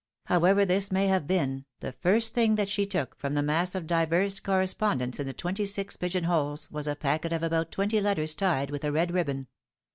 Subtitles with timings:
[0.25, 3.85] However this may have been, the first thing that she took from the mass of
[3.85, 8.33] divers correspondence in the twenty six pigeon holes was a packet of about twenty letters
[8.33, 9.45] tied with a red ribbon.